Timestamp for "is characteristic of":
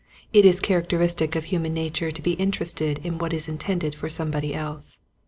0.45-1.43